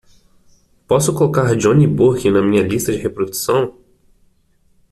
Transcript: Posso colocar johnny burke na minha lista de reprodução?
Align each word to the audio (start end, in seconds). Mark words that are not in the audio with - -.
Posso 0.87 1.13
colocar 1.13 1.53
johnny 1.59 1.85
burke 1.85 2.31
na 2.31 2.41
minha 2.41 2.63
lista 2.63 2.91
de 2.91 2.97
reprodução? 2.97 3.77